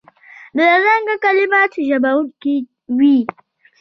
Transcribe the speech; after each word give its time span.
بدرنګه 0.55 1.15
کلمات 1.23 1.71
ژوبلونکي 1.87 2.55
وي 2.97 3.17